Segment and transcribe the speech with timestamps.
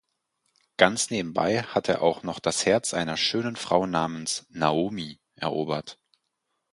[0.77, 5.99] Ganz nebenbei hat er auch noch das Herz einer schönen Frau namens Naomi erobert.